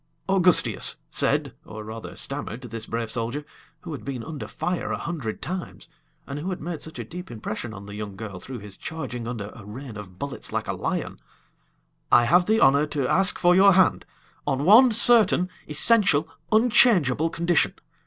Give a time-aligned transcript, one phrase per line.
[0.27, 3.45] "Augustias," said, or rather stammered, this brave soldier,
[3.81, 5.87] who had been under fire a hundred times,
[6.25, 9.27] and who had made such a deep impression on the young girl through his charging
[9.27, 11.19] under a rain of bullets like a lion,
[12.11, 14.07] "I have the honor to ask for your hand
[14.47, 17.75] on one certain, essential, unchangeable condition.